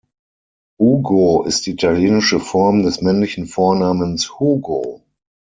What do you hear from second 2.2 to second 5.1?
Form des männlichen Vornamens Hugo.